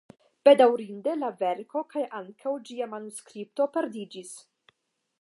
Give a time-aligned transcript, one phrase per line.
[0.47, 4.35] Bedaŭrinde la verko kaj ankaŭ ĝia manuskripto perdiĝis.